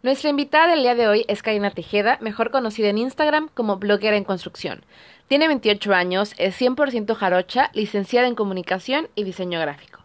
Nuestra 0.00 0.30
invitada 0.30 0.68
del 0.68 0.82
día 0.82 0.94
de 0.94 1.08
hoy 1.08 1.24
es 1.26 1.42
Karina 1.42 1.72
Tejeda, 1.72 2.18
mejor 2.20 2.52
conocida 2.52 2.88
en 2.88 2.98
Instagram 2.98 3.48
como 3.52 3.78
bloguera 3.78 4.16
en 4.16 4.22
construcción. 4.22 4.84
Tiene 5.26 5.48
28 5.48 5.92
años, 5.92 6.34
es 6.38 6.56
100% 6.60 7.16
jarocha, 7.16 7.70
licenciada 7.74 8.28
en 8.28 8.36
comunicación 8.36 9.08
y 9.16 9.24
diseño 9.24 9.58
gráfico. 9.58 9.98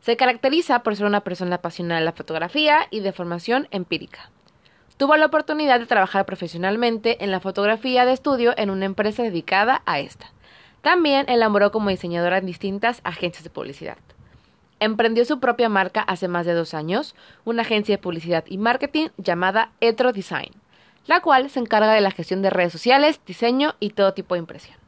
Se 0.00 0.16
caracteriza 0.16 0.82
por 0.82 0.96
ser 0.96 1.06
una 1.06 1.20
persona 1.20 1.56
apasionada 1.56 2.00
de 2.00 2.06
la 2.06 2.12
fotografía 2.12 2.88
y 2.90 3.00
de 3.00 3.12
formación 3.12 3.68
empírica. 3.70 4.30
Tuvo 4.96 5.16
la 5.16 5.26
oportunidad 5.26 5.78
de 5.78 5.86
trabajar 5.86 6.26
profesionalmente 6.26 7.22
en 7.22 7.30
la 7.30 7.38
fotografía 7.38 8.04
de 8.04 8.14
estudio 8.14 8.52
en 8.56 8.68
una 8.68 8.86
empresa 8.86 9.22
dedicada 9.22 9.82
a 9.86 10.00
esta. 10.00 10.32
También 10.82 11.28
elaboró 11.28 11.70
como 11.70 11.90
diseñadora 11.90 12.38
en 12.38 12.46
distintas 12.46 13.00
agencias 13.04 13.44
de 13.44 13.50
publicidad. 13.50 13.98
Emprendió 14.82 15.26
su 15.26 15.40
propia 15.40 15.68
marca 15.68 16.00
hace 16.00 16.26
más 16.26 16.46
de 16.46 16.54
dos 16.54 16.72
años, 16.72 17.14
una 17.44 17.62
agencia 17.62 17.94
de 17.94 18.02
publicidad 18.02 18.44
y 18.46 18.56
marketing 18.56 19.08
llamada 19.18 19.72
Etro 19.82 20.12
Design, 20.12 20.52
la 21.06 21.20
cual 21.20 21.50
se 21.50 21.60
encarga 21.60 21.92
de 21.92 22.00
la 22.00 22.10
gestión 22.10 22.40
de 22.40 22.48
redes 22.48 22.72
sociales, 22.72 23.20
diseño 23.26 23.74
y 23.78 23.90
todo 23.90 24.14
tipo 24.14 24.34
de 24.34 24.38
impresión. 24.38 24.78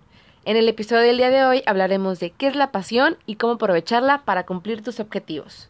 En 0.47 0.57
el 0.57 0.67
episodio 0.67 1.03
del 1.03 1.19
día 1.19 1.29
de 1.29 1.45
hoy 1.45 1.63
hablaremos 1.67 2.21
de 2.21 2.31
qué 2.31 2.47
es 2.47 2.57
la 2.57 2.73
pasión 2.73 3.19
y 3.27 3.37
cómo 3.37 3.53
aprovecharla 3.53 4.25
para 4.25 4.47
cumplir 4.47 4.83
tus 4.83 4.99
objetivos. 4.99 5.69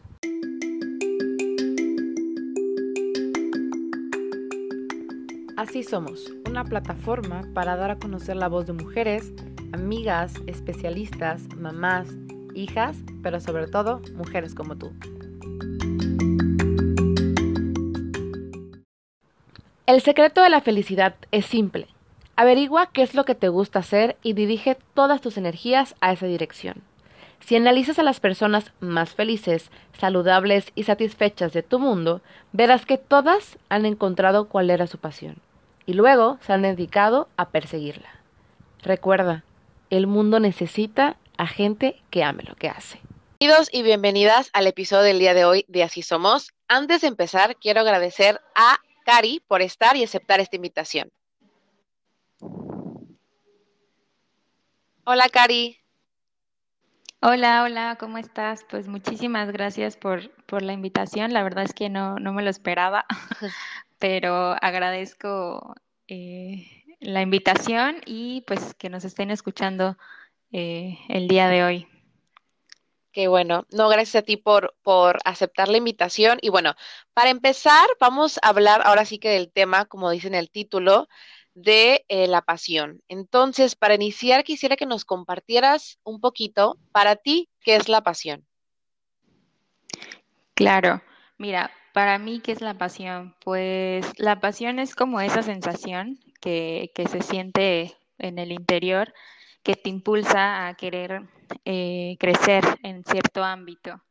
Así 5.57 5.83
somos, 5.83 6.33
una 6.47 6.63
plataforma 6.63 7.41
para 7.53 7.75
dar 7.75 7.91
a 7.91 7.99
conocer 7.99 8.37
la 8.37 8.47
voz 8.47 8.67
de 8.67 8.73
mujeres, 8.73 9.33
amigas, 9.73 10.33
especialistas, 10.47 11.43
mamás, 11.57 12.07
hijas, 12.55 12.97
pero 13.21 13.39
sobre 13.39 13.67
todo 13.67 14.01
mujeres 14.15 14.55
como 14.55 14.75
tú. 14.75 14.93
El 19.85 20.01
secreto 20.01 20.41
de 20.41 20.49
la 20.49 20.61
felicidad 20.61 21.15
es 21.31 21.45
simple. 21.45 21.87
Averigua 22.35 22.87
qué 22.87 23.03
es 23.03 23.13
lo 23.15 23.25
que 23.25 23.35
te 23.35 23.49
gusta 23.49 23.79
hacer 23.79 24.17
y 24.23 24.33
dirige 24.33 24.77
todas 24.93 25.21
tus 25.21 25.37
energías 25.37 25.95
a 26.01 26.11
esa 26.13 26.25
dirección. 26.25 26.81
Si 27.41 27.55
analizas 27.55 27.99
a 27.99 28.03
las 28.03 28.19
personas 28.19 28.71
más 28.79 29.13
felices, 29.13 29.69
saludables 29.99 30.71
y 30.75 30.83
satisfechas 30.83 31.51
de 31.51 31.61
tu 31.61 31.77
mundo, 31.77 32.21
verás 32.53 32.85
que 32.85 32.97
todas 32.97 33.57
han 33.67 33.85
encontrado 33.85 34.47
cuál 34.47 34.69
era 34.69 34.87
su 34.87 34.97
pasión 34.97 35.35
y 35.85 35.93
luego 35.93 36.37
se 36.41 36.53
han 36.53 36.61
dedicado 36.61 37.27
a 37.37 37.49
perseguirla. 37.49 38.09
Recuerda, 38.81 39.43
el 39.89 40.07
mundo 40.07 40.39
necesita 40.39 41.17
a 41.37 41.47
gente 41.47 42.01
que 42.09 42.23
ame 42.23 42.43
lo 42.43 42.55
que 42.55 42.69
hace. 42.69 42.99
Bienvenidos 43.39 43.69
y 43.71 43.83
bienvenidas 43.83 44.49
al 44.53 44.67
episodio 44.67 45.03
del 45.03 45.19
día 45.19 45.33
de 45.33 45.45
hoy 45.45 45.65
de 45.67 45.83
Así 45.83 46.01
Somos. 46.01 46.53
Antes 46.67 47.01
de 47.01 47.07
empezar, 47.07 47.57
quiero 47.57 47.81
agradecer 47.81 48.39
a 48.55 48.77
Cari 49.05 49.41
por 49.47 49.61
estar 49.61 49.95
y 49.97 50.03
aceptar 50.03 50.39
esta 50.39 50.55
invitación. 50.55 51.11
Hola, 55.05 55.27
Cari. 55.29 55.79
Hola, 57.21 57.63
hola, 57.63 57.97
¿cómo 57.99 58.17
estás? 58.17 58.65
Pues 58.69 58.87
muchísimas 58.87 59.51
gracias 59.51 59.97
por, 59.97 60.29
por 60.45 60.61
la 60.61 60.73
invitación. 60.73 61.33
La 61.33 61.43
verdad 61.43 61.63
es 61.63 61.73
que 61.73 61.89
no, 61.89 62.15
no 62.15 62.33
me 62.33 62.43
lo 62.43 62.49
esperaba, 62.49 63.05
pero 63.99 64.55
agradezco 64.61 65.75
eh, 66.07 66.83
la 66.99 67.21
invitación 67.21 67.97
y 68.05 68.41
pues 68.47 68.73
que 68.75 68.89
nos 68.89 69.03
estén 69.03 69.31
escuchando 69.31 69.97
eh, 70.53 70.99
el 71.09 71.27
día 71.27 71.49
de 71.49 71.63
hoy. 71.63 71.87
Qué 73.11 73.27
bueno. 73.27 73.65
No, 73.71 73.89
gracias 73.89 74.23
a 74.23 74.25
ti 74.25 74.37
por, 74.37 74.75
por 74.81 75.19
aceptar 75.25 75.67
la 75.67 75.77
invitación. 75.77 76.39
Y 76.41 76.49
bueno, 76.49 76.73
para 77.13 77.29
empezar, 77.29 77.87
vamos 77.99 78.39
a 78.41 78.49
hablar 78.49 78.81
ahora 78.85 79.05
sí 79.05 79.19
que 79.19 79.29
del 79.29 79.51
tema, 79.51 79.85
como 79.85 80.09
dice 80.09 80.27
en 80.27 80.35
el 80.35 80.49
título, 80.49 81.07
de 81.53 82.05
eh, 82.07 82.27
la 82.27 82.41
pasión. 82.41 83.01
Entonces, 83.07 83.75
para 83.75 83.95
iniciar, 83.95 84.43
quisiera 84.43 84.75
que 84.75 84.85
nos 84.85 85.05
compartieras 85.05 85.99
un 86.03 86.21
poquito, 86.21 86.77
para 86.91 87.15
ti, 87.15 87.49
¿qué 87.61 87.75
es 87.75 87.89
la 87.89 88.01
pasión? 88.01 88.47
Claro, 90.55 91.01
mira, 91.37 91.71
para 91.93 92.17
mí, 92.17 92.39
¿qué 92.39 92.51
es 92.51 92.61
la 92.61 92.75
pasión? 92.75 93.35
Pues 93.43 94.07
la 94.17 94.39
pasión 94.39 94.79
es 94.79 94.95
como 94.95 95.21
esa 95.21 95.43
sensación 95.43 96.19
que, 96.41 96.91
que 96.95 97.07
se 97.07 97.21
siente 97.21 97.95
en 98.17 98.39
el 98.39 98.51
interior 98.51 99.13
que 99.63 99.75
te 99.75 99.89
impulsa 99.89 100.67
a 100.67 100.73
querer 100.75 101.23
eh, 101.65 102.17
crecer 102.19 102.63
en 102.83 103.03
cierto 103.03 103.43
ámbito, 103.43 104.01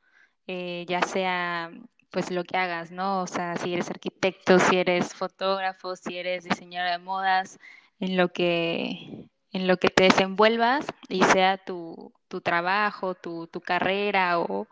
eh, 0.46 0.84
ya 0.88 1.02
sea 1.02 1.70
pues 2.10 2.30
lo 2.30 2.44
que 2.44 2.58
hagas, 2.58 2.90
¿no? 2.90 3.22
O 3.22 3.26
sea, 3.26 3.56
si 3.56 3.72
eres 3.72 3.90
arquitecto, 3.90 4.58
si 4.58 4.76
eres 4.76 5.14
fotógrafo, 5.14 5.96
si 5.96 6.18
eres 6.18 6.44
diseñador 6.44 6.90
de 6.92 6.98
modas, 6.98 7.58
en 8.00 8.16
lo 8.16 8.28
que, 8.32 9.28
en 9.52 9.66
lo 9.66 9.78
que 9.78 9.88
te 9.88 10.04
desenvuelvas 10.04 10.86
y 11.08 11.22
sea 11.22 11.56
tu, 11.56 12.12
tu 12.28 12.40
trabajo, 12.42 13.14
tu, 13.14 13.46
tu 13.46 13.60
carrera 13.60 14.40
o, 14.40 14.68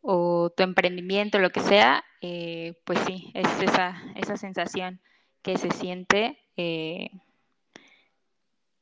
o, 0.00 0.50
tu 0.56 0.62
emprendimiento, 0.62 1.38
lo 1.38 1.50
que 1.50 1.60
sea, 1.60 2.04
eh, 2.22 2.74
pues 2.84 2.98
sí, 3.00 3.30
es 3.34 3.46
esa, 3.60 4.02
esa 4.16 4.36
sensación 4.36 5.00
que 5.42 5.58
se 5.58 5.70
siente 5.70 6.38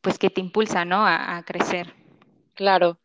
pues 0.09 0.19
que 0.19 0.31
te 0.31 0.41
impulsa, 0.41 0.87
¿no? 0.87 1.07
A, 1.07 1.43
crecer. 1.45 1.93
Claro. 2.55 2.99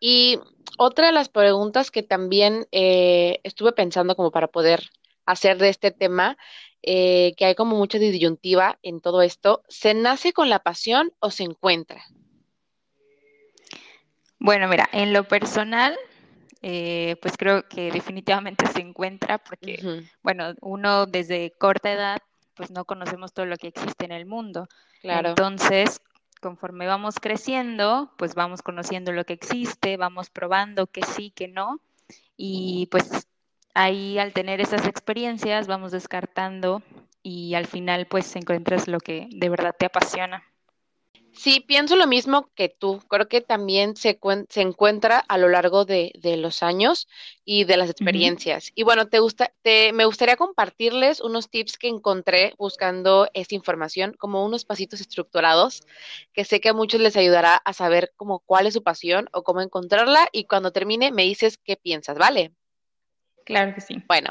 Y 0.00 0.38
otra 0.76 1.06
de 1.06 1.12
las 1.12 1.30
preguntas 1.30 1.90
que 1.90 2.02
también 2.02 2.66
eh, 2.72 3.40
estuve 3.42 3.72
pensando 3.72 4.14
como 4.16 4.30
para 4.30 4.48
poder 4.48 4.90
hacer 5.24 5.56
de 5.56 5.70
este 5.70 5.92
tema, 5.92 6.36
eh, 6.82 7.32
que 7.38 7.46
hay 7.46 7.54
como 7.54 7.74
mucha 7.74 7.98
disyuntiva 7.98 8.78
en 8.82 9.00
todo 9.00 9.22
esto, 9.22 9.62
¿se 9.66 9.94
nace 9.94 10.34
con 10.34 10.50
la 10.50 10.58
pasión 10.58 11.14
o 11.20 11.30
se 11.30 11.44
encuentra? 11.44 12.04
Bueno, 14.38 14.68
mira, 14.68 14.90
en 14.92 15.14
lo 15.14 15.24
personal, 15.24 15.96
eh, 16.60 17.16
pues 17.22 17.38
creo 17.38 17.66
que 17.66 17.90
definitivamente 17.90 18.66
se 18.66 18.80
encuentra 18.82 19.38
porque, 19.38 20.04
bueno, 20.22 20.52
uno 20.60 21.06
desde 21.06 21.52
corta 21.52 21.90
edad, 21.90 22.18
pues 22.54 22.70
no 22.70 22.84
conocemos 22.84 23.32
todo 23.32 23.46
lo 23.46 23.56
que 23.56 23.68
existe 23.68 24.04
en 24.04 24.12
el 24.12 24.26
mundo. 24.26 24.68
Claro. 25.00 25.30
Entonces, 25.30 26.00
conforme 26.42 26.86
vamos 26.86 27.20
creciendo, 27.20 28.12
pues 28.18 28.34
vamos 28.34 28.62
conociendo 28.62 29.12
lo 29.12 29.24
que 29.24 29.32
existe, 29.34 29.96
vamos 29.96 30.28
probando 30.30 30.86
que 30.88 31.02
sí, 31.02 31.30
que 31.30 31.48
no, 31.48 31.80
y 32.36 32.88
pues 32.90 33.28
ahí 33.74 34.18
al 34.18 34.34
tener 34.34 34.60
esas 34.60 34.86
experiencias 34.86 35.66
vamos 35.68 35.92
descartando 35.92 36.82
y 37.22 37.54
al 37.54 37.66
final 37.66 38.06
pues 38.06 38.36
encuentras 38.36 38.88
lo 38.88 39.00
que 39.00 39.28
de 39.30 39.48
verdad 39.48 39.74
te 39.78 39.86
apasiona. 39.86 40.51
Sí, 41.34 41.60
pienso 41.60 41.96
lo 41.96 42.06
mismo 42.06 42.50
que 42.54 42.68
tú. 42.68 43.00
Creo 43.08 43.26
que 43.26 43.40
también 43.40 43.96
se, 43.96 44.18
se 44.48 44.60
encuentra 44.60 45.18
a 45.18 45.38
lo 45.38 45.48
largo 45.48 45.84
de, 45.84 46.12
de, 46.20 46.36
los 46.36 46.62
años 46.62 47.08
y 47.44 47.64
de 47.64 47.78
las 47.78 47.88
experiencias. 47.88 48.70
Y 48.74 48.82
bueno, 48.82 49.08
te 49.08 49.18
gusta, 49.18 49.52
te, 49.62 49.92
me 49.92 50.04
gustaría 50.04 50.36
compartirles 50.36 51.20
unos 51.20 51.48
tips 51.48 51.78
que 51.78 51.88
encontré 51.88 52.54
buscando 52.58 53.28
esta 53.32 53.54
información, 53.54 54.14
como 54.18 54.44
unos 54.44 54.64
pasitos 54.64 55.00
estructurados, 55.00 55.82
que 56.32 56.44
sé 56.44 56.60
que 56.60 56.68
a 56.68 56.74
muchos 56.74 57.00
les 57.00 57.16
ayudará 57.16 57.56
a 57.56 57.72
saber 57.72 58.12
como 58.16 58.40
cuál 58.40 58.66
es 58.66 58.74
su 58.74 58.82
pasión 58.82 59.28
o 59.32 59.42
cómo 59.42 59.62
encontrarla. 59.62 60.28
Y 60.32 60.44
cuando 60.44 60.70
termine, 60.70 61.12
me 61.12 61.22
dices 61.22 61.58
qué 61.58 61.76
piensas, 61.76 62.18
¿vale? 62.18 62.52
Claro 63.44 63.74
que 63.74 63.80
sí. 63.80 63.96
Bueno, 64.06 64.30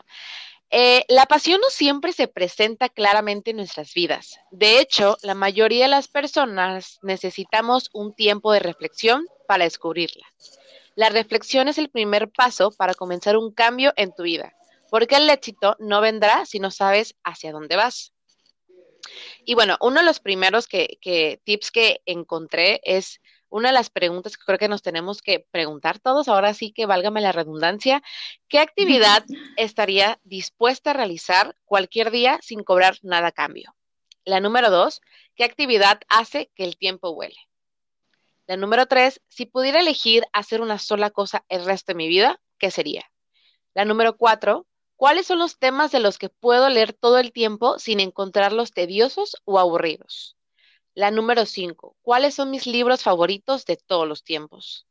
eh, 0.71 1.03
la 1.09 1.25
pasión 1.25 1.59
no 1.59 1.69
siempre 1.69 2.13
se 2.13 2.27
presenta 2.27 2.87
claramente 2.87 3.51
en 3.51 3.57
nuestras 3.57 3.93
vidas. 3.93 4.39
De 4.51 4.79
hecho, 4.79 5.17
la 5.21 5.35
mayoría 5.35 5.83
de 5.83 5.89
las 5.89 6.07
personas 6.07 6.99
necesitamos 7.01 7.89
un 7.91 8.13
tiempo 8.15 8.53
de 8.53 8.59
reflexión 8.59 9.25
para 9.47 9.65
descubrirla. 9.65 10.25
La 10.95 11.09
reflexión 11.09 11.67
es 11.67 11.77
el 11.77 11.89
primer 11.89 12.29
paso 12.29 12.71
para 12.71 12.93
comenzar 12.93 13.35
un 13.35 13.53
cambio 13.53 13.93
en 13.97 14.13
tu 14.13 14.23
vida, 14.23 14.53
porque 14.89 15.15
el 15.15 15.29
éxito 15.29 15.75
no 15.79 15.99
vendrá 15.99 16.45
si 16.45 16.59
no 16.59 16.71
sabes 16.71 17.15
hacia 17.23 17.51
dónde 17.51 17.75
vas. 17.75 18.13
Y 19.43 19.55
bueno, 19.55 19.78
uno 19.81 19.99
de 19.99 20.05
los 20.05 20.19
primeros 20.19 20.67
que, 20.67 21.41
tips 21.43 21.72
que 21.72 22.01
encontré 22.05 22.79
es 22.84 23.19
una 23.51 23.67
de 23.67 23.73
las 23.73 23.89
preguntas 23.89 24.37
que 24.37 24.45
creo 24.45 24.57
que 24.57 24.69
nos 24.69 24.81
tenemos 24.81 25.21
que 25.21 25.45
preguntar 25.51 25.99
todos, 25.99 26.27
ahora 26.27 26.53
sí 26.53 26.71
que 26.71 26.85
válgame 26.85 27.21
la 27.21 27.33
redundancia, 27.33 28.01
¿qué 28.47 28.59
actividad 28.59 29.23
estaría 29.57 30.19
dispuesta 30.23 30.91
a 30.91 30.93
realizar 30.93 31.55
cualquier 31.65 32.09
día 32.11 32.39
sin 32.41 32.63
cobrar 32.63 32.97
nada 33.03 33.27
a 33.27 33.31
cambio? 33.31 33.75
La 34.23 34.39
número 34.39 34.71
dos, 34.71 35.01
¿qué 35.35 35.43
actividad 35.43 35.99
hace 36.07 36.49
que 36.55 36.63
el 36.63 36.77
tiempo 36.77 37.09
huele? 37.09 37.37
La 38.47 38.55
número 38.55 38.85
tres, 38.85 39.21
si 39.27 39.45
pudiera 39.45 39.81
elegir 39.81 40.25
hacer 40.31 40.61
una 40.61 40.79
sola 40.79 41.09
cosa 41.09 41.45
el 41.49 41.65
resto 41.65 41.91
de 41.91 41.97
mi 41.97 42.07
vida, 42.07 42.41
¿qué 42.57 42.71
sería? 42.71 43.11
La 43.73 43.83
número 43.83 44.15
cuatro, 44.15 44.65
¿cuáles 44.95 45.27
son 45.27 45.39
los 45.39 45.59
temas 45.59 45.91
de 45.91 45.99
los 45.99 46.17
que 46.17 46.29
puedo 46.29 46.69
leer 46.69 46.93
todo 46.93 47.19
el 47.19 47.33
tiempo 47.33 47.79
sin 47.79 47.99
encontrarlos 47.99 48.71
tediosos 48.71 49.35
o 49.43 49.59
aburridos? 49.59 50.37
La 50.93 51.11
número 51.11 51.46
5. 51.46 51.96
¿Cuáles 52.02 52.35
son 52.35 52.52
mis 52.52 52.67
libros 52.67 53.03
favoritos 53.03 53.66
de 53.66 53.78
todos 53.78 54.08
los 54.08 54.23
tiempos? 54.23 54.88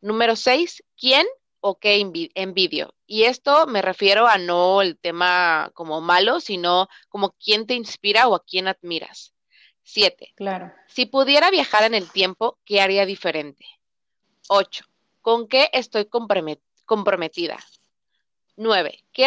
Número 0.00 0.36
6. 0.36 0.82
¿Quién 0.96 1.26
o 1.62 1.78
qué 1.78 2.00
envidio. 2.34 2.94
Y 3.06 3.22
esto 3.22 3.66
me 3.68 3.82
refiero 3.82 4.26
a 4.26 4.36
no 4.36 4.82
el 4.82 4.98
tema 4.98 5.70
como 5.74 6.00
malo, 6.00 6.40
sino 6.40 6.88
como 7.08 7.36
quién 7.42 7.66
te 7.66 7.74
inspira 7.74 8.26
o 8.26 8.34
a 8.34 8.44
quién 8.44 8.66
admiras. 8.66 9.32
Siete. 9.84 10.32
Claro. 10.34 10.72
Si 10.88 11.06
pudiera 11.06 11.50
viajar 11.50 11.84
en 11.84 11.94
el 11.94 12.10
tiempo, 12.10 12.58
¿qué 12.64 12.80
haría 12.80 13.06
diferente? 13.06 13.64
Ocho. 14.48 14.84
¿Con 15.20 15.46
qué 15.46 15.70
estoy 15.72 16.06
comprometida? 16.84 17.58
Nueve. 18.56 19.04
¿Qué 19.12 19.26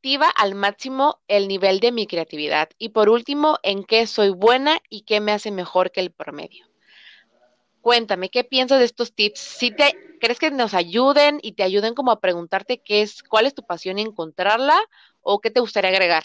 activa 0.00 0.30
al 0.30 0.54
máximo 0.54 1.18
el 1.28 1.46
nivel 1.46 1.78
de 1.78 1.92
mi 1.92 2.06
creatividad? 2.06 2.70
Y 2.78 2.88
por 2.88 3.10
último, 3.10 3.58
¿en 3.62 3.84
qué 3.84 4.06
soy 4.06 4.30
buena 4.30 4.78
y 4.88 5.02
qué 5.02 5.20
me 5.20 5.32
hace 5.32 5.50
mejor 5.50 5.90
que 5.90 6.00
el 6.00 6.10
promedio? 6.10 6.64
Cuéntame, 7.82 8.30
¿qué 8.30 8.42
piensas 8.42 8.78
de 8.78 8.86
estos 8.86 9.12
tips? 9.14 9.38
¿Si 9.38 9.70
te 9.70 9.94
crees 10.18 10.38
que 10.38 10.50
nos 10.50 10.72
ayuden 10.72 11.38
y 11.42 11.52
te 11.52 11.64
ayuden 11.64 11.92
como 11.92 12.12
a 12.12 12.20
preguntarte 12.20 12.78
qué 12.78 13.02
es, 13.02 13.22
cuál 13.22 13.44
es 13.44 13.54
tu 13.54 13.62
pasión 13.62 13.98
y 13.98 14.02
encontrarla 14.02 14.78
o 15.20 15.38
qué 15.38 15.50
te 15.50 15.60
gustaría 15.60 15.90
agregar? 15.90 16.24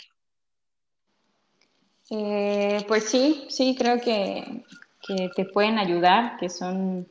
Eh, 2.12 2.86
pues 2.88 3.10
sí, 3.10 3.46
sí, 3.50 3.76
creo 3.78 4.00
que, 4.00 4.64
te 5.36 5.46
pueden 5.46 5.80
ayudar, 5.80 6.38
que 6.38 6.50
son 6.50 7.08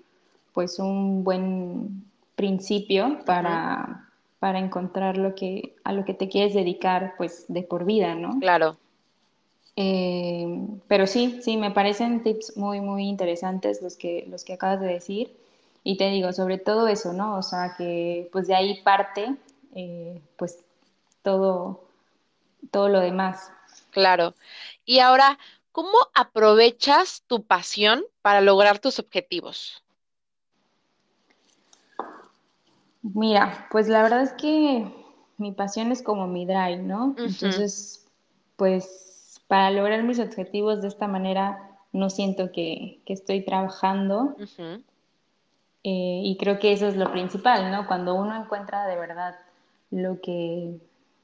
pues 0.55 0.79
un 0.79 1.25
buen 1.25 2.05
principio 2.37 3.19
para, 3.27 4.04
para 4.45 4.59
encontrar 4.59 5.17
lo 5.17 5.35
que, 5.35 5.75
a 5.85 5.95
lo 5.95 6.05
que 6.05 6.13
te 6.13 6.29
quieres 6.29 6.53
dedicar 6.53 7.15
pues 7.17 7.47
de 7.49 7.63
por 7.63 7.87
vida, 7.87 8.15
¿no? 8.15 8.39
Claro. 8.41 8.77
Eh, 9.75 10.47
pero 10.87 11.07
sí, 11.07 11.41
sí, 11.43 11.57
me 11.57 11.71
parecen 11.71 12.23
tips 12.23 12.55
muy, 12.59 12.83
muy 12.83 13.05
interesantes 13.09 13.81
los 13.81 13.97
que, 13.97 14.27
los 14.29 14.45
que 14.45 14.53
acabas 14.53 14.83
de 14.83 14.89
decir. 14.89 15.35
Y 15.83 15.97
te 15.97 16.11
digo, 16.11 16.31
sobre 16.35 16.59
todo 16.59 16.89
eso, 16.89 17.15
¿no? 17.15 17.39
O 17.39 17.43
sea, 17.43 17.75
que 17.79 18.29
pues 18.33 18.47
de 18.47 18.55
ahí 18.55 18.83
parte, 18.83 19.35
eh, 19.77 20.21
pues 20.37 20.63
todo, 21.23 21.81
todo 22.71 22.91
lo 22.91 23.01
demás. 23.01 23.51
Claro. 23.93 24.35
Y 24.85 24.99
ahora, 24.99 25.39
¿cómo 25.73 25.97
aprovechas 26.15 27.23
tu 27.27 27.45
pasión 27.45 28.05
para 28.21 28.43
lograr 28.43 28.79
tus 28.79 28.99
objetivos? 28.99 29.84
Mira, 33.13 33.67
pues 33.71 33.89
la 33.89 34.03
verdad 34.03 34.23
es 34.23 34.33
que 34.33 34.91
mi 35.37 35.53
pasión 35.53 35.93
es 35.93 36.03
como 36.03 36.27
mi 36.27 36.47
drive, 36.47 36.79
¿no? 36.83 37.15
Entonces, 37.19 38.07
pues 38.57 39.43
para 39.47 39.71
lograr 39.71 40.03
mis 40.05 40.19
objetivos 40.19 40.81
de 40.81 40.89
esta 40.89 41.07
manera 41.07 41.71
no 41.93 42.09
siento 42.09 42.51
que, 42.51 43.03
estoy 43.07 43.45
trabajando. 43.45 44.37
Eh, 45.87 46.23
y 46.25 46.37
creo 46.41 46.59
que 46.59 46.73
eso 46.73 46.89
es 46.89 46.97
lo 46.97 47.13
principal, 47.13 47.71
¿no? 47.71 47.87
Cuando 47.87 48.15
uno 48.15 48.35
encuentra 48.35 48.87
de 48.87 48.97
verdad 48.97 49.35
lo 49.91 50.23
que, 50.23 50.79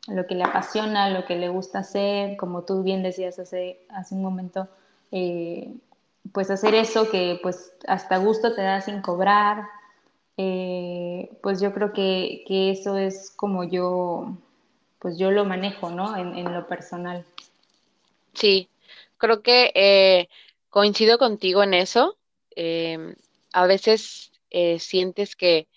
lo 0.06 0.26
que 0.26 0.34
le 0.34 0.44
apasiona, 0.44 1.08
lo 1.08 1.24
que 1.24 1.36
le 1.36 1.48
gusta 1.48 1.78
hacer, 1.78 2.36
como 2.36 2.64
tú 2.64 2.82
bien 2.82 3.02
decías 3.02 3.38
hace, 3.38 3.80
hace 3.88 4.14
un 4.14 4.20
momento, 4.22 4.68
eh, 5.12 5.74
pues 6.32 6.50
hacer 6.50 6.74
eso 6.74 7.10
que 7.10 7.40
pues 7.42 7.72
hasta 7.88 8.18
gusto 8.18 8.54
te 8.54 8.60
da 8.60 8.82
sin 8.82 9.00
cobrar, 9.00 9.64
eh, 10.36 11.30
pues 11.42 11.60
yo 11.60 11.72
creo 11.72 11.92
que, 11.92 12.44
eso 12.48 12.96
es 12.96 13.32
como 13.36 13.64
yo, 13.64 14.36
pues 14.98 15.18
yo 15.18 15.30
lo 15.30 15.44
manejo, 15.44 15.90
¿no? 15.90 16.16
en 16.16 16.52
lo 16.52 16.66
personal. 16.66 17.24
Sí, 18.34 18.68
creo 19.18 19.42
que 19.42 19.72
eh, 19.74 20.28
coincido 20.70 21.18
contigo 21.18 21.62
en 21.62 21.74
eso. 21.74 22.16
Em, 22.52 23.14
a 23.52 23.66
veces 23.66 24.32
eh, 24.50 24.78
sientes 24.78 25.36
que, 25.36 25.68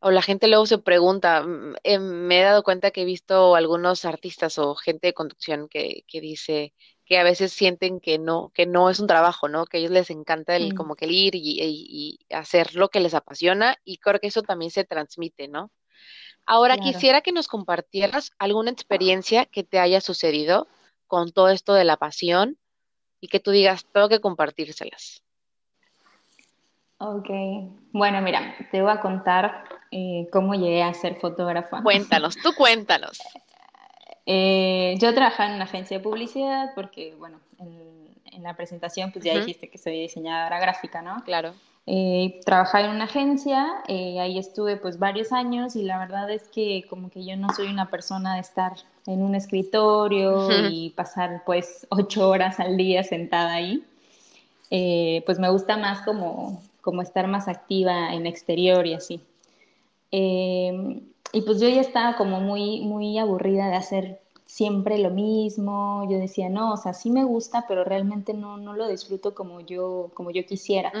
o 0.00 0.10
la 0.10 0.22
gente 0.22 0.48
luego 0.48 0.66
se 0.66 0.78
pregunta, 0.78 1.42
mm, 1.42 1.74
em, 1.82 2.02
me 2.02 2.40
he 2.40 2.44
dado 2.44 2.62
cuenta 2.62 2.90
que 2.90 3.02
he 3.02 3.04
visto 3.04 3.54
algunos 3.54 4.04
artistas 4.04 4.58
o 4.58 4.74
gente 4.74 5.08
de 5.08 5.14
conducción 5.14 5.68
que, 5.68 6.04
que 6.06 6.20
dice 6.20 6.74
que 7.06 7.18
a 7.18 7.22
veces 7.22 7.52
sienten 7.52 8.00
que 8.00 8.18
no, 8.18 8.50
que 8.52 8.66
no 8.66 8.90
es 8.90 8.98
un 8.98 9.06
trabajo, 9.06 9.48
¿no? 9.48 9.64
Que 9.64 9.76
a 9.76 9.80
ellos 9.80 9.92
les 9.92 10.10
encanta 10.10 10.56
el, 10.56 10.74
mm. 10.74 10.76
como 10.76 10.96
que 10.96 11.04
el 11.04 11.12
ir 11.12 11.34
y, 11.36 12.18
hacer 12.30 12.74
lo 12.74 12.88
que 12.88 13.00
les 13.00 13.14
apasiona 13.14 13.76
y 13.84 13.98
creo 13.98 14.20
que 14.20 14.26
eso 14.26 14.42
también 14.42 14.72
se 14.72 14.84
transmite, 14.84 15.48
¿no? 15.48 15.70
Ahora 16.44 16.78
quisiera 16.78 17.22
que 17.22 17.32
nos 17.32 17.48
compartieras 17.48 18.30
alguna 18.38 18.70
experiencia 18.70 19.46
que 19.46 19.64
te 19.64 19.80
haya 19.80 20.00
sucedido 20.00 20.68
con 21.08 21.32
todo 21.32 21.48
esto 21.48 21.74
de 21.74 21.84
la 21.84 21.96
pasión 21.96 22.58
y 23.20 23.28
que 23.28 23.40
tú 23.40 23.50
digas, 23.50 23.84
tengo 23.92 24.08
que 24.08 24.20
compartírselas. 24.20 25.24
Ok, 26.98 27.28
bueno, 27.92 28.20
mira, 28.22 28.54
te 28.70 28.80
voy 28.80 28.90
a 28.90 29.00
contar 29.00 29.64
eh, 29.90 30.28
cómo 30.32 30.54
llegué 30.54 30.82
a 30.82 30.94
ser 30.94 31.16
fotógrafa. 31.16 31.82
Cuéntanos, 31.82 32.36
tú 32.36 32.50
cuéntanos. 32.56 33.20
Eh, 34.28 34.96
yo 34.98 35.14
trabajaba 35.14 35.50
en 35.50 35.54
una 35.54 35.66
agencia 35.66 35.98
de 35.98 36.02
publicidad 36.02 36.72
porque, 36.74 37.14
bueno, 37.16 37.38
en, 37.60 38.42
la 38.42 38.56
presentación 38.56 39.12
pues 39.12 39.24
ya 39.24 39.38
dijiste 39.38 39.70
que 39.70 39.78
soy 39.78 40.00
diseñadora 40.00 40.58
gráfica, 40.58 41.00
¿no? 41.00 41.22
Claro. 41.24 41.54
Eh, 41.88 42.40
trabajaba 42.44 42.86
en 42.86 42.90
una 42.90 43.04
agencia, 43.04 43.64
eh, 43.86 44.18
ahí 44.18 44.38
estuve 44.38 44.76
pues 44.76 44.98
varios 44.98 45.30
años 45.30 45.76
y 45.76 45.84
la 45.84 45.98
verdad 45.98 46.28
es 46.30 46.48
que 46.48 46.84
como 46.90 47.10
que 47.10 47.24
yo 47.24 47.36
no 47.36 47.52
soy 47.54 47.68
una 47.68 47.88
persona 47.88 48.34
de 48.34 48.40
estar 48.40 48.72
en 49.06 49.22
un 49.22 49.36
escritorio 49.36 50.48
y 50.68 50.90
pasar 50.90 51.44
pues 51.46 51.86
ocho 51.90 52.28
horas 52.28 52.58
al 52.58 52.76
día 52.76 53.04
sentada 53.04 53.52
ahí. 53.52 53.84
Eh, 54.70 55.22
pues 55.26 55.38
me 55.38 55.48
gusta 55.48 55.76
más 55.76 56.02
como, 56.02 56.60
como 56.86 57.02
estar 57.02 57.26
más 57.26 57.48
activa 57.48 58.14
en 58.14 58.26
exterior 58.26 58.86
y 58.86 58.94
así. 58.94 59.20
y 60.12 61.40
pues 61.44 61.60
yo 61.60 61.68
ya 61.68 61.80
estaba 61.80 62.16
como 62.16 62.40
muy, 62.40 62.80
muy 62.80 63.18
aburrida 63.18 63.66
de 63.68 63.74
hacer 63.74 64.20
siempre 64.46 64.98
lo 64.98 65.10
mismo. 65.10 66.06
Yo 66.08 66.18
decía, 66.18 66.48
no, 66.48 66.72
o 66.72 66.76
sea, 66.76 66.94
sí 66.94 67.10
me 67.10 67.24
gusta, 67.24 67.64
pero 67.68 67.82
realmente 67.82 68.32
no, 68.32 68.56
no 68.56 68.72
lo 68.74 68.88
disfruto 68.88 69.34
como 69.34 69.60
yo, 69.60 70.10
como 70.14 70.30
yo 70.30 70.46
quisiera. 70.46 70.92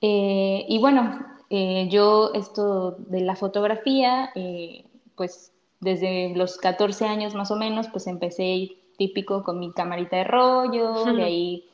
Eh, 0.00 0.66
y 0.68 0.78
bueno, 0.80 1.24
eh, 1.48 1.88
yo 1.90 2.32
esto 2.34 2.96
de 2.98 3.20
la 3.20 3.36
fotografía, 3.36 4.30
eh, 4.34 4.84
pues 5.14 5.52
desde 5.80 6.34
los 6.34 6.58
14 6.58 7.06
años 7.06 7.34
más 7.34 7.50
o 7.52 7.56
menos, 7.56 7.86
pues 7.88 8.08
empecé 8.08 8.70
típico 8.98 9.44
con 9.44 9.60
mi 9.60 9.72
camarita 9.72 10.16
de 10.16 10.24
rollo, 10.24 11.04
de 11.04 11.22
ahí 11.22 11.64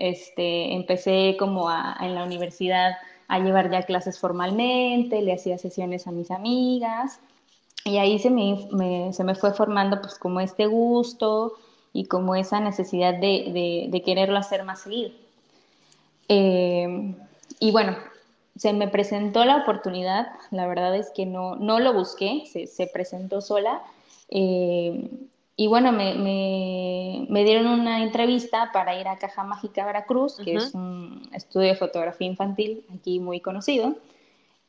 este, 0.00 0.74
empecé 0.74 1.36
como 1.38 1.70
en 1.70 2.14
la 2.14 2.24
universidad 2.24 2.96
a 3.28 3.38
llevar 3.38 3.70
ya 3.70 3.82
clases 3.82 4.18
formalmente, 4.18 5.22
le 5.22 5.34
hacía 5.34 5.56
sesiones 5.58 6.08
a 6.08 6.10
mis 6.10 6.32
amigas 6.32 7.20
y 7.84 7.98
ahí 7.98 8.18
se 8.18 8.30
me, 8.30 9.12
se 9.12 9.24
me 9.24 9.34
fue 9.36 9.52
formando 9.54 10.00
pues 10.00 10.18
como 10.18 10.40
este 10.40 10.66
gusto 10.66 11.52
y 11.92 12.06
como 12.06 12.34
esa 12.34 12.60
necesidad 12.60 13.14
de, 13.14 13.88
de, 13.90 14.02
quererlo 14.02 14.36
hacer 14.38 14.64
más 14.64 14.80
seguido. 14.80 15.12
Y 16.28 17.72
bueno, 17.72 17.96
se 18.56 18.72
me 18.72 18.88
presentó 18.88 19.44
la 19.44 19.56
oportunidad, 19.56 20.28
la 20.50 20.66
verdad 20.66 20.94
es 20.94 21.10
que 21.14 21.26
no, 21.26 21.56
no 21.56 21.80
lo 21.80 21.92
busqué, 21.92 22.44
se, 22.46 22.86
presentó 22.86 23.40
sola. 23.40 23.82
Eh, 24.28 25.08
y 25.60 25.66
bueno, 25.66 25.92
me, 25.92 26.14
me, 27.28 27.44
dieron 27.44 27.66
una 27.66 28.02
entrevista 28.02 28.70
para 28.72 28.98
ir 28.98 29.06
a 29.06 29.18
Caja 29.18 29.44
Mágica 29.44 29.84
Veracruz, 29.84 30.36
que 30.42 30.54
es 30.54 30.72
un 30.72 31.28
estudio 31.34 31.68
de 31.68 31.74
fotografía 31.74 32.26
infantil 32.26 32.82
aquí 32.94 33.20
muy 33.20 33.40
conocido. 33.40 33.94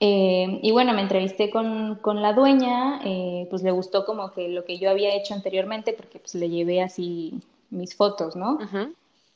Eh, 0.01 0.60
y 0.62 0.71
bueno, 0.71 0.91
me 0.91 1.00
entrevisté 1.00 1.50
con, 1.50 1.95
con 2.01 2.21
la 2.21 2.33
dueña, 2.33 3.00
eh, 3.05 3.48
pues 3.50 3.63
le 3.63 3.71
gustó 3.71 4.03
como 4.03 4.33
que 4.33 4.50
lo 4.50 4.65
que 4.65 4.79
yo 4.79 4.89
había 4.89 5.15
hecho 5.15 5.33
anteriormente, 5.33 5.93
porque 5.93 6.19
pues 6.19 6.36
le 6.36 6.50
llevé 6.50 6.81
así 6.81 7.39
mis 7.69 7.95
fotos, 7.95 8.36
¿no? 8.36 8.60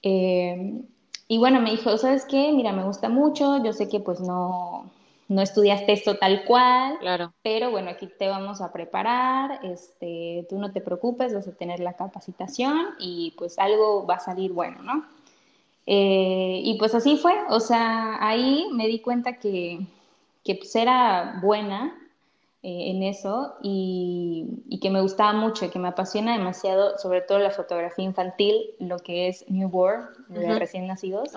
Y 0.01 1.37
bueno, 1.37 1.61
me 1.61 1.71
dijo, 1.71 1.97
¿sabes 1.97 2.25
qué? 2.25 2.51
Mira, 2.51 2.73
me 2.73 2.83
gusta 2.83 3.07
mucho, 3.07 3.63
yo 3.63 3.71
sé 3.71 3.87
que 3.87 4.01
pues 4.01 4.19
no, 4.19 4.91
no 5.27 5.41
estudiaste 5.41 5.93
esto 5.93 6.17
tal 6.17 6.43
cual, 6.45 6.97
claro. 6.99 7.33
pero 7.41 7.71
bueno, 7.71 7.89
aquí 7.89 8.07
te 8.07 8.27
vamos 8.27 8.61
a 8.61 8.71
preparar, 8.71 9.59
este, 9.63 10.45
tú 10.49 10.59
no 10.59 10.71
te 10.71 10.81
preocupes, 10.81 11.33
vas 11.33 11.47
a 11.47 11.55
tener 11.55 11.79
la 11.79 11.93
capacitación 11.93 12.89
y 12.99 13.33
pues 13.37 13.57
algo 13.57 14.05
va 14.05 14.15
a 14.15 14.19
salir 14.19 14.51
bueno, 14.51 14.83
¿no? 14.83 15.05
Eh, 15.87 16.61
y 16.63 16.77
pues 16.77 16.95
así 16.95 17.17
fue, 17.17 17.33
o 17.49 17.59
sea, 17.59 18.17
ahí 18.19 18.67
me 18.71 18.87
di 18.87 18.99
cuenta 18.99 19.37
que, 19.37 19.85
que 20.43 20.55
pues 20.55 20.75
era 20.75 21.39
buena, 21.41 21.95
eh, 22.67 22.89
en 22.89 23.03
eso 23.03 23.53
y, 23.61 24.79
que 24.81 24.89
me 24.89 24.99
gustaba 24.99 25.33
mucho, 25.33 25.69
que 25.69 25.77
me 25.77 25.89
apasiona 25.89 26.35
demasiado, 26.35 26.97
sobre 26.97 27.21
todo 27.21 27.37
la 27.37 27.51
fotografía 27.51 28.03
infantil, 28.03 28.55
lo 28.79 28.97
que 28.97 29.27
es 29.27 29.45
newborn, 29.47 30.07
de 30.29 30.57
recién 30.57 30.87
nacidos. 30.87 31.29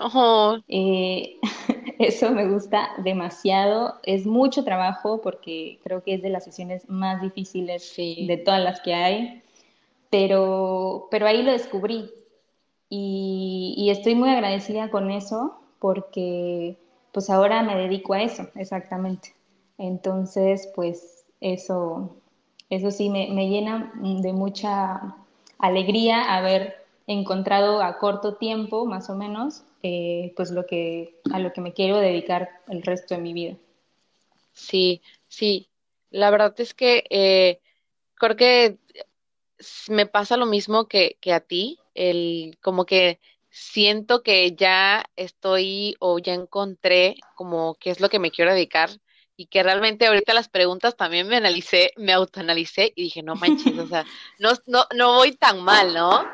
Eh, 0.67 1.37
eso 1.99 2.31
me 2.31 2.47
gusta 2.47 2.89
demasiado. 3.03 3.99
Es 4.01 4.25
mucho 4.25 4.63
trabajo 4.63 5.21
porque 5.21 5.79
creo 5.83 6.01
que 6.01 6.15
es 6.15 6.23
de 6.23 6.31
las 6.31 6.45
sesiones 6.45 6.89
más 6.89 7.21
difíciles 7.21 7.95
de 7.95 8.41
todas 8.43 8.63
las 8.63 8.81
que 8.81 8.95
hay, 8.95 9.43
pero, 10.09 11.09
pero 11.11 11.27
ahí 11.27 11.43
lo 11.43 11.51
descubrí 11.51 12.09
y, 12.89 13.75
y 13.77 13.91
estoy 13.91 14.15
muy 14.15 14.29
agradecida 14.29 14.89
con 14.89 15.11
eso 15.11 15.59
porque 15.77 16.75
pues 17.11 17.29
ahora 17.29 17.61
me 17.61 17.75
dedico 17.75 18.13
a 18.13 18.23
eso, 18.23 18.49
exactamente. 18.55 19.35
Entonces, 19.77 20.67
pues 20.75 21.18
eso, 21.41 22.15
eso 22.69 22.91
sí 22.91 23.09
me, 23.09 23.29
me 23.31 23.49
llena 23.49 23.91
de 24.01 24.33
mucha 24.33 25.15
alegría 25.57 26.35
haber 26.35 26.85
encontrado 27.07 27.81
a 27.81 27.97
corto 27.97 28.35
tiempo, 28.35 28.85
más 28.85 29.09
o 29.09 29.15
menos, 29.15 29.63
eh, 29.81 30.33
pues 30.35 30.51
lo 30.51 30.65
que, 30.65 31.19
a 31.31 31.39
lo 31.39 31.53
que 31.53 31.61
me 31.61 31.73
quiero 31.73 31.97
dedicar 31.97 32.49
el 32.67 32.83
resto 32.83 33.15
de 33.15 33.21
mi 33.21 33.33
vida. 33.33 33.55
Sí, 34.53 35.01
sí. 35.27 35.69
La 36.11 36.29
verdad 36.31 36.53
es 36.59 36.73
que 36.73 37.05
eh, 37.09 37.59
creo 38.15 38.35
que 38.35 38.77
me 39.89 40.05
pasa 40.05 40.37
lo 40.37 40.45
mismo 40.45 40.87
que, 40.87 41.17
que 41.21 41.33
a 41.33 41.39
ti, 41.39 41.79
el 41.95 42.57
como 42.61 42.85
que 42.85 43.19
siento 43.49 44.21
que 44.21 44.55
ya 44.55 45.05
estoy 45.15 45.95
o 45.99 46.19
ya 46.19 46.33
encontré 46.33 47.15
como 47.35 47.75
qué 47.79 47.89
es 47.89 47.99
lo 47.99 48.09
que 48.09 48.19
me 48.19 48.31
quiero 48.31 48.53
dedicar 48.53 48.89
y 49.39 49.45
que 49.45 49.63
realmente 49.63 50.05
ahorita 50.05 50.33
las 50.33 50.49
preguntas 50.49 50.97
también 50.97 51.25
me 51.25 51.37
analicé, 51.37 51.93
me 51.95 52.11
autoanalicé 52.11 52.91
y 52.93 53.03
dije, 53.03 53.23
no 53.23 53.35
manches, 53.35 53.79
o 53.79 53.87
sea, 53.87 54.03
no, 54.37 54.49
no, 54.67 54.83
no 54.93 55.13
voy 55.13 55.31
tan 55.31 55.63
mal, 55.63 55.93
¿no? 55.93 56.27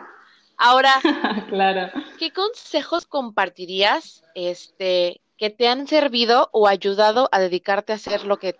Ahora, 0.57 0.91
claro. 1.49 1.91
¿qué 2.17 2.33
consejos 2.33 3.05
compartirías 3.05 4.23
este, 4.33 5.21
que 5.37 5.51
te 5.51 5.67
han 5.67 5.87
servido 5.87 6.49
o 6.51 6.67
ayudado 6.67 7.29
a 7.31 7.39
dedicarte 7.39 7.93
a 7.93 7.97
hacer 7.97 8.25
lo 8.25 8.39
que 8.39 8.55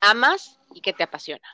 amas 0.00 0.58
y 0.74 0.80
que 0.80 0.92
te 0.92 1.04
apasiona? 1.04 1.46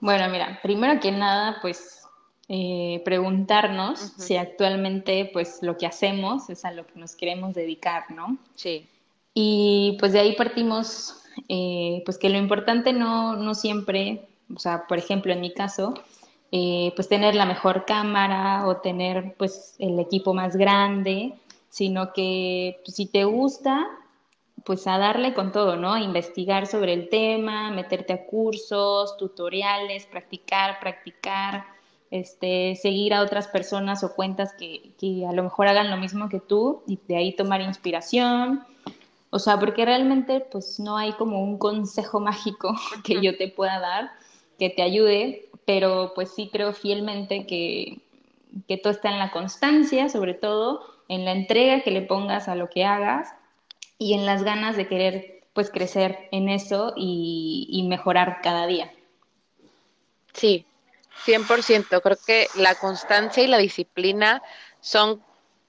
Bueno, 0.00 0.28
mira, 0.28 0.60
primero 0.62 1.00
que 1.00 1.12
nada, 1.12 1.60
pues 1.62 2.02
eh, 2.48 3.00
preguntarnos 3.06 4.00
si 4.18 4.36
actualmente 4.36 5.30
pues 5.32 5.60
lo 5.62 5.78
que 5.78 5.86
hacemos 5.86 6.50
es 6.50 6.66
a 6.66 6.72
lo 6.72 6.86
que 6.86 6.98
nos 6.98 7.16
queremos 7.16 7.54
dedicar, 7.54 8.10
¿no? 8.10 8.36
Sí. 8.54 8.86
Y 9.34 9.96
pues 9.98 10.12
de 10.12 10.20
ahí 10.20 10.36
partimos, 10.36 11.16
eh, 11.48 12.02
pues 12.04 12.18
que 12.18 12.28
lo 12.28 12.38
importante 12.38 12.92
no, 12.92 13.34
no 13.34 13.54
siempre, 13.54 14.28
o 14.54 14.58
sea, 14.60 14.86
por 14.86 14.98
ejemplo, 14.98 15.32
en 15.32 15.40
mi 15.40 15.52
caso, 15.52 15.94
eh, 16.52 16.92
pues 16.94 17.08
tener 17.08 17.34
la 17.34 17.46
mejor 17.46 17.84
cámara 17.84 18.64
o 18.68 18.76
tener 18.76 19.34
pues 19.36 19.74
el 19.80 19.98
equipo 19.98 20.34
más 20.34 20.54
grande, 20.56 21.34
sino 21.68 22.12
que 22.12 22.80
pues, 22.84 22.94
si 22.94 23.06
te 23.06 23.24
gusta, 23.24 23.88
pues 24.64 24.86
a 24.86 24.98
darle 24.98 25.34
con 25.34 25.50
todo, 25.50 25.76
¿no? 25.76 25.98
Investigar 25.98 26.68
sobre 26.68 26.92
el 26.92 27.08
tema, 27.08 27.72
meterte 27.72 28.12
a 28.12 28.26
cursos, 28.26 29.16
tutoriales, 29.16 30.06
practicar, 30.06 30.78
practicar, 30.78 31.64
este, 32.12 32.76
seguir 32.76 33.12
a 33.14 33.22
otras 33.22 33.48
personas 33.48 34.04
o 34.04 34.14
cuentas 34.14 34.54
que, 34.56 34.92
que 34.96 35.26
a 35.26 35.32
lo 35.32 35.42
mejor 35.42 35.66
hagan 35.66 35.90
lo 35.90 35.96
mismo 35.96 36.28
que 36.28 36.38
tú 36.38 36.84
y 36.86 37.00
de 37.08 37.16
ahí 37.16 37.34
tomar 37.34 37.60
inspiración. 37.62 38.64
O 39.34 39.40
sea, 39.40 39.58
porque 39.58 39.84
realmente 39.84 40.38
pues 40.38 40.78
no 40.78 40.96
hay 40.96 41.12
como 41.14 41.42
un 41.42 41.58
consejo 41.58 42.20
mágico 42.20 42.72
que 43.04 43.20
yo 43.20 43.36
te 43.36 43.48
pueda 43.48 43.80
dar 43.80 44.12
que 44.60 44.70
te 44.70 44.80
ayude, 44.80 45.48
pero 45.66 46.12
pues 46.14 46.32
sí 46.32 46.50
creo 46.52 46.72
fielmente 46.72 47.44
que, 47.44 48.00
que 48.68 48.76
todo 48.76 48.92
está 48.92 49.10
en 49.10 49.18
la 49.18 49.32
constancia, 49.32 50.08
sobre 50.08 50.34
todo 50.34 50.82
en 51.08 51.24
la 51.24 51.32
entrega 51.32 51.80
que 51.80 51.90
le 51.90 52.02
pongas 52.02 52.46
a 52.46 52.54
lo 52.54 52.70
que 52.70 52.84
hagas 52.84 53.34
y 53.98 54.14
en 54.14 54.24
las 54.24 54.44
ganas 54.44 54.76
de 54.76 54.86
querer 54.86 55.42
pues 55.52 55.68
crecer 55.68 56.28
en 56.30 56.48
eso 56.48 56.92
y, 56.94 57.66
y 57.72 57.82
mejorar 57.88 58.38
cada 58.40 58.68
día. 58.68 58.92
Sí, 60.32 60.64
100%. 61.26 62.00
Creo 62.00 62.18
que 62.24 62.46
la 62.54 62.76
constancia 62.76 63.42
y 63.42 63.48
la 63.48 63.58
disciplina 63.58 64.44
son 64.80 65.20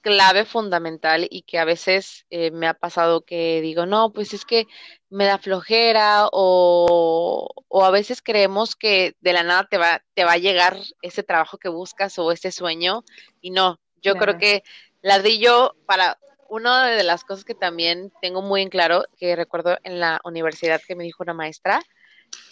clave 0.06 0.44
fundamental 0.44 1.26
y 1.28 1.42
que 1.42 1.58
a 1.58 1.64
veces 1.64 2.26
eh, 2.30 2.52
me 2.52 2.68
ha 2.68 2.74
pasado 2.74 3.22
que 3.22 3.60
digo, 3.60 3.86
no, 3.86 4.12
pues 4.12 4.34
es 4.34 4.44
que 4.44 4.68
me 5.10 5.24
da 5.24 5.36
flojera 5.36 6.28
o, 6.30 7.48
o, 7.66 7.84
a 7.84 7.90
veces 7.90 8.22
creemos 8.22 8.76
que 8.76 9.16
de 9.20 9.32
la 9.32 9.42
nada 9.42 9.66
te 9.68 9.78
va, 9.78 10.04
te 10.14 10.24
va 10.24 10.34
a 10.34 10.38
llegar 10.38 10.76
ese 11.02 11.24
trabajo 11.24 11.58
que 11.58 11.68
buscas 11.68 12.20
o 12.20 12.30
ese 12.30 12.52
sueño 12.52 13.02
y 13.40 13.50
no, 13.50 13.80
yo 14.00 14.14
creo 14.14 14.38
que 14.38 14.62
ladrillo 15.02 15.74
para 15.86 16.18
una 16.48 16.86
de 16.86 17.02
las 17.02 17.24
cosas 17.24 17.44
que 17.44 17.56
también 17.56 18.12
tengo 18.22 18.42
muy 18.42 18.62
en 18.62 18.68
claro, 18.68 19.06
que 19.18 19.34
recuerdo 19.34 19.76
en 19.82 19.98
la 19.98 20.20
universidad 20.22 20.80
que 20.86 20.94
me 20.94 21.02
dijo 21.02 21.24
una 21.24 21.34
maestra, 21.34 21.82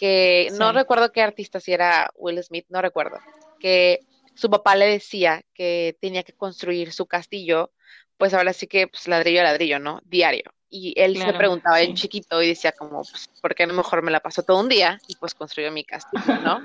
que 0.01 0.49
no 0.59 0.73
recuerdo 0.73 1.13
qué 1.13 1.21
artista, 1.21 1.61
si 1.61 1.71
era 1.71 2.11
Will 2.17 2.43
Smith, 2.43 2.65
no 2.67 2.81
recuerdo, 2.81 3.17
que 3.61 4.01
su 4.35 4.49
papá 4.49 4.75
le 4.75 4.85
decía 4.85 5.43
que 5.53 5.97
tenía 6.01 6.23
que 6.23 6.33
construir 6.33 6.91
su 6.91 7.05
castillo, 7.05 7.71
pues 8.17 8.33
ahora 8.33 8.53
sí 8.53 8.67
que 8.67 8.87
pues, 8.87 9.07
ladrillo 9.07 9.41
a 9.41 9.43
ladrillo, 9.43 9.79
¿no? 9.79 10.01
Diario. 10.05 10.53
Y 10.69 10.93
él 10.97 11.17
se 11.17 11.33
preguntaba 11.33 11.79
en 11.81 11.95
chiquito 11.95 12.41
y 12.41 12.47
decía 12.49 12.73
como, 12.73 13.03
pues, 13.03 13.29
¿por 13.41 13.55
qué 13.55 13.63
a 13.63 13.67
lo 13.67 13.73
mejor 13.73 14.01
me 14.01 14.11
la 14.11 14.19
pasó 14.19 14.43
todo 14.43 14.59
un 14.59 14.67
día? 14.67 14.99
Y 15.07 15.15
pues 15.15 15.33
construyó 15.33 15.71
mi 15.71 15.85
castillo, 15.85 16.35
¿no? 16.43 16.59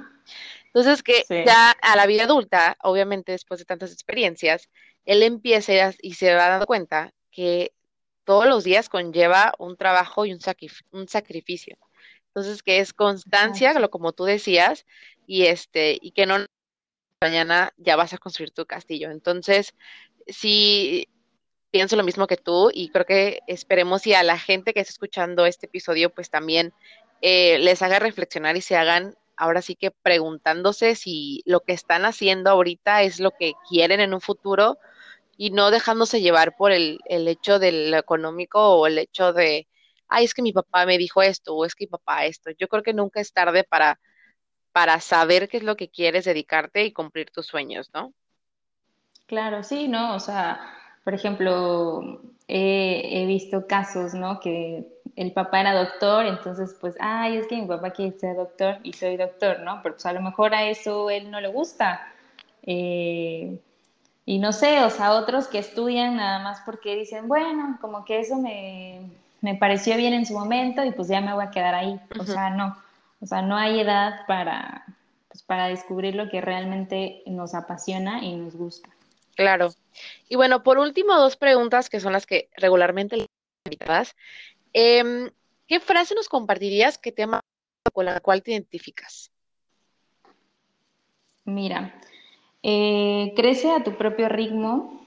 Entonces 0.67 1.03
que 1.03 1.25
ya 1.29 1.71
a 1.71 1.97
la 1.97 2.07
vida 2.07 2.25
adulta, 2.25 2.77
obviamente 2.83 3.33
después 3.33 3.61
de 3.61 3.67
tantas 3.67 3.93
experiencias, 3.93 4.69
él 5.05 5.23
empieza 5.23 5.73
y 6.01 6.15
se 6.15 6.35
va 6.35 6.49
dando 6.49 6.67
cuenta 6.67 7.13
que 7.31 7.73
todos 8.25 8.47
los 8.47 8.65
días 8.65 8.89
conlleva 8.89 9.53
un 9.59 9.77
trabajo 9.77 10.27
y 10.27 10.33
un, 10.33 10.41
un 10.93 11.09
sacrificio. 11.09 11.77
Entonces 12.29 12.63
que 12.63 12.79
es 12.79 12.93
constancia, 12.93 13.73
lo 13.79 13.91
como 13.91 14.13
tú 14.13 14.25
decías, 14.25 14.87
y 15.27 15.47
este, 15.47 15.99
y 16.01 16.13
que 16.13 16.27
no 16.27 16.47
mañana 17.21 17.75
ya 17.77 17.97
vas 17.97 18.15
a 18.15 18.19
construir 18.19 18.51
tu 18.51 18.65
castillo. 18.65 19.11
Entonces, 19.11 19.75
sí, 20.27 21.09
pienso 21.71 21.97
lo 21.97 22.03
mismo 22.03 22.27
que 22.27 22.39
tú 22.39 22.71
y 22.73 22.89
creo 22.89 23.05
que 23.05 23.41
esperemos 23.47 24.07
y 24.07 24.15
a 24.15 24.23
la 24.23 24.39
gente 24.39 24.73
que 24.73 24.81
está 24.81 24.93
escuchando 24.93 25.45
este 25.45 25.67
episodio, 25.67 26.09
pues 26.11 26.31
también 26.31 26.73
eh, 27.21 27.59
les 27.59 27.83
haga 27.83 27.99
reflexionar 27.99 28.57
y 28.57 28.63
se 28.63 28.77
hagan 28.77 29.17
ahora 29.37 29.61
sí 29.61 29.77
que 29.77 29.91
preguntándose 29.91 30.95
si 30.95 31.43
lo 31.45 31.61
que 31.61 31.75
están 31.75 32.07
haciendo 32.07 32.49
ahorita 32.51 33.03
es 33.03 33.21
lo 33.21 33.33
que 33.33 33.53
quieren 33.69 34.01
en 34.01 34.15
un 34.15 34.23
futuro 34.23 34.79
y 35.37 35.51
no 35.51 35.71
dejándose 35.71 36.23
llevar 36.23 36.57
por 36.57 36.73
el, 36.73 37.01
el 37.05 37.29
hecho 37.29 37.59
del 37.59 37.93
económico 37.93 38.77
o 38.77 38.87
el 38.87 38.99
hecho 38.99 39.35
de, 39.35 39.69
ay, 40.09 40.25
es 40.25 40.33
que 40.33 40.43
mi 40.43 40.53
papá 40.55 40.87
me 40.87 40.97
dijo 40.97 41.21
esto 41.23 41.55
o 41.55 41.67
es 41.67 41.75
que 41.75 41.85
mi 41.85 41.89
papá 41.89 42.25
esto. 42.25 42.51
Yo 42.59 42.69
creo 42.69 42.83
que 42.83 42.95
nunca 42.95 43.21
es 43.21 43.33
tarde 43.35 43.65
para 43.65 44.01
para 44.73 45.01
saber 45.01 45.49
qué 45.49 45.59
es 45.59 45.63
lo 45.63 45.77
que 45.77 45.89
quieres 45.89 46.25
dedicarte 46.25 46.85
y 46.85 46.93
cumplir 46.93 47.31
tus 47.31 47.47
sueños, 47.47 47.91
¿no? 47.93 48.13
Claro, 49.27 49.63
sí, 49.63 49.89
¿no? 49.89 50.15
O 50.15 50.21
sea, 50.21 50.61
por 51.05 51.15
ejemplo, 51.15 52.21
he, 52.49 53.25
visto 53.27 53.67
casos, 53.67 54.15
¿no? 54.15 54.41
Que 54.41 54.87
el 55.17 55.33
papá 55.33 55.61
era 55.61 55.75
doctor, 55.75 56.27
entonces 56.27 56.77
pues, 56.81 56.97
ay, 57.01 57.37
es 57.37 57.47
que 57.47 57.57
mi 57.57 57.67
papá 57.67 57.91
quiere 57.91 58.19
ser 58.19 58.37
doctor 58.37 58.79
y 58.83 58.93
soy 58.93 59.17
doctor, 59.17 59.61
¿no? 59.61 59.81
Pero 59.83 59.95
pues 59.95 60.07
a 60.07 60.13
lo 60.13 60.21
mejor 60.21 60.55
a 60.55 60.65
eso 60.65 61.11
él 61.11 61.31
no 61.31 61.41
le 61.41 61.49
gusta. 61.49 62.13
Eh, 62.65 63.59
y 64.27 64.39
no 64.39 64.53
sé, 64.53 64.85
o 64.85 64.91
sea, 64.91 65.13
otros 65.13 65.49
que 65.49 65.59
estudian 65.59 66.17
nada 66.17 66.41
más 66.41 66.61
porque 66.65 66.97
dicen, 66.97 67.27
bueno, 67.29 67.79
como 67.81 68.05
que 68.05 68.21
eso 68.21 68.37
me, 68.37 69.01
me 69.41 69.55
pareció 69.55 69.97
bien 69.97 70.13
en 70.13 70.27
su 70.27 70.35
momento 70.35 70.85
y 70.85 70.93
pues 70.93 71.09
ya 71.09 71.21
me 71.21 71.33
voy 71.33 71.45
a 71.45 71.51
quedar 71.51 71.75
ahí. 71.75 72.01
O 72.19 72.25
sea, 72.25 72.51
no. 72.51 72.77
O 73.21 73.27
sea, 73.27 73.43
no 73.43 73.57
hay 73.57 73.81
edad 73.81 74.27
para, 74.27 74.85
pues, 75.29 75.43
para 75.43 75.69
descubrir 75.69 76.15
lo 76.15 76.29
que 76.29 76.41
realmente 76.41 77.23
nos 77.27 77.55
apasiona 77.55 78.25
y 78.25 78.35
nos 78.37 78.57
gusta. 78.57 78.89
Claro. 79.37 79.71
Y 80.29 80.37
bueno, 80.37 80.63
por 80.63 80.79
último, 80.79 81.17
dos 81.17 81.37
preguntas 81.37 81.89
que 81.89 82.01
son 82.01 82.13
las 82.13 82.27
que 82.27 82.49
regularmente 82.57 83.17
le 83.17 83.27
invitadas. 83.67 84.17
Eh, 84.73 85.31
¿Qué 85.67 85.79
frase 85.79 86.15
nos 86.15 86.29
compartirías 86.29 86.99
que 86.99 87.13
tema 87.13 87.41
con 87.93 88.05
la 88.05 88.21
cual 88.21 88.43
te 88.43 88.51
identificas? 88.51 89.31
Mira, 91.45 91.95
eh, 92.63 93.33
crece 93.37 93.71
a 93.71 93.83
tu 93.83 93.97
propio 93.97 94.29
ritmo, 94.29 95.07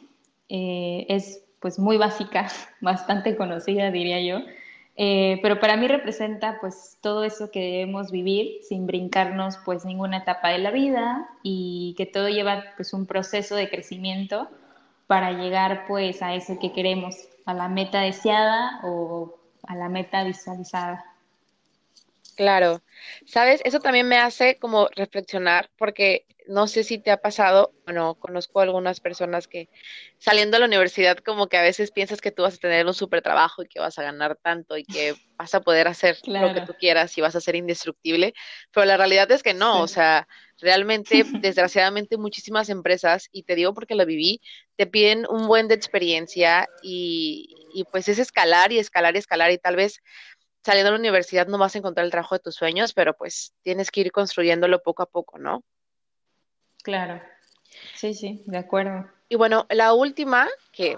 eh, 0.50 1.06
es 1.10 1.44
pues 1.60 1.80
muy 1.80 1.98
básica, 1.98 2.48
bastante 2.82 3.36
conocida 3.36 3.92
diría 3.92 4.22
yo, 4.22 4.46
eh, 4.96 5.40
pero 5.42 5.60
para 5.60 5.76
mí 5.76 5.88
representa 5.88 6.60
pues 6.62 6.98
todo 7.02 7.24
eso 7.24 7.50
que 7.50 7.60
debemos 7.60 8.12
vivir 8.12 8.60
sin 8.62 8.86
brincarnos 8.86 9.58
pues 9.66 9.86
ninguna 9.86 10.18
etapa 10.18 10.50
de 10.50 10.60
la 10.60 10.72
vida 10.72 11.28
y 11.42 11.96
que 11.98 12.06
todo 12.06 12.30
lleva 12.30 12.64
pues 12.76 12.94
un 12.94 13.08
proceso 13.08 13.56
de 13.56 13.70
crecimiento 13.70 14.50
para 15.08 15.32
llegar 15.32 15.86
pues 15.88 16.22
a 16.22 16.36
eso 16.36 16.60
que 16.60 16.74
queremos, 16.74 17.16
a 17.46 17.54
la 17.54 17.70
meta 17.70 18.02
deseada 18.02 18.82
o 18.84 19.36
a 19.64 19.76
la 19.76 19.90
meta 19.90 20.24
visualizada. 20.24 21.13
Claro, 22.36 22.82
sabes, 23.26 23.62
eso 23.64 23.80
también 23.80 24.08
me 24.08 24.18
hace 24.18 24.58
como 24.58 24.88
reflexionar 24.96 25.70
porque 25.78 26.26
no 26.48 26.68
sé 26.68 26.84
si 26.84 26.98
te 26.98 27.12
ha 27.12 27.18
pasado, 27.18 27.74
bueno, 27.86 28.16
conozco 28.16 28.60
algunas 28.60 29.00
personas 29.00 29.48
que 29.48 29.70
saliendo 30.18 30.56
de 30.56 30.62
la 30.62 30.66
universidad 30.68 31.18
como 31.18 31.48
que 31.48 31.58
a 31.58 31.62
veces 31.62 31.92
piensas 31.92 32.22
que 32.22 32.32
tú 32.32 32.44
vas 32.44 32.56
a 32.56 32.58
tener 32.58 32.86
un 32.86 32.94
súper 32.94 33.22
trabajo 33.22 33.64
y 33.64 33.68
que 33.68 33.80
vas 33.80 33.98
a 34.00 34.04
ganar 34.04 34.38
tanto 34.42 34.78
y 34.78 34.84
que 34.84 35.14
vas 35.38 35.54
a 35.54 35.62
poder 35.62 35.88
hacer 35.88 36.18
lo 36.26 36.54
que 36.54 36.62
tú 36.62 36.74
quieras 36.80 37.18
y 37.18 37.22
vas 37.22 37.36
a 37.36 37.42
ser 37.42 37.56
indestructible, 37.56 38.34
pero 38.72 38.86
la 38.86 38.98
realidad 38.98 39.30
es 39.32 39.44
que 39.44 39.54
no, 39.54 39.82
o 39.82 39.88
sea, 39.88 40.28
realmente, 40.60 41.24
desgraciadamente 41.42 42.18
muchísimas 42.18 42.70
empresas, 42.70 43.30
y 43.32 43.44
te 43.44 43.56
digo 43.56 43.74
porque 43.74 43.96
lo 43.96 44.06
viví, 44.06 44.42
te 44.76 44.88
piden 44.88 45.26
un 45.30 45.48
buen 45.48 45.68
de 45.68 45.76
experiencia 45.76 46.68
y, 46.82 47.68
y 47.74 47.84
pues 47.86 48.08
es 48.08 48.20
escalar 48.20 48.72
y 48.72 48.80
escalar 48.80 49.16
y 49.16 49.20
escalar 49.20 49.52
y 49.52 49.58
tal 49.58 49.76
vez 49.76 50.00
saliendo 50.64 50.92
de 50.92 50.98
la 50.98 51.00
universidad 51.00 51.48
no 51.48 51.58
vas 51.58 51.76
a 51.76 51.80
encontrar 51.80 52.06
el 52.06 52.12
trabajo 52.12 52.36
de 52.36 52.40
tus 52.40 52.56
sueños, 52.56 52.94
pero 52.94 53.14
pues 53.16 53.54
tienes 53.62 53.92
que 53.92 54.02
ir 54.02 54.12
construyéndolo 54.12 54.82
poco 54.82 55.04
a 55.04 55.08
poco, 55.08 55.38
¿no? 55.38 55.64
Claro. 56.84 57.22
Sí, 57.96 58.14
sí, 58.14 58.44
de 58.46 58.58
acuerdo. 58.58 59.08
Y 59.30 59.36
bueno, 59.36 59.66
la 59.70 59.94
última 59.94 60.48
que 60.72 60.98